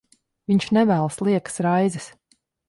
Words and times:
Viņš 0.51 0.65
nevēlas 0.77 1.19
liekas 1.29 1.61
raizes. 1.67 2.09